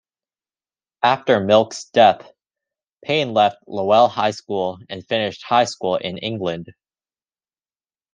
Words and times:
After 1.03 1.39
Milk's 1.39 1.85
death, 1.91 2.31
Payne 3.05 3.35
left 3.35 3.57
Lowell 3.67 4.07
High 4.07 4.31
School 4.31 4.79
and 4.89 5.05
finished 5.05 5.43
high 5.43 5.65
school 5.65 5.95
in 5.97 6.17
England. 6.17 6.73